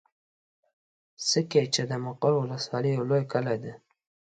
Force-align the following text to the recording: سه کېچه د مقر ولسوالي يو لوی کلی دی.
سه 1.27 1.39
کېچه 1.51 1.83
د 1.87 1.93
مقر 2.05 2.31
ولسوالي 2.37 2.89
يو 2.95 3.03
لوی 3.09 3.23
کلی 3.31 3.57
دی. 3.63 3.73